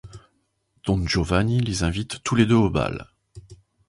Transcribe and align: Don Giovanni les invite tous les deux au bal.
Don 0.83 1.05
Giovanni 1.05 1.59
les 1.59 1.83
invite 1.83 2.23
tous 2.23 2.33
les 2.33 2.47
deux 2.47 2.55
au 2.55 2.71
bal. 2.71 3.07